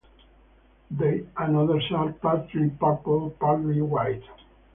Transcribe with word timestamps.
The 0.89 1.27
anthers 1.37 1.91
are 1.91 2.11
partly 2.13 2.71
purple, 2.71 3.35
partly 3.39 3.83
white. 3.83 4.23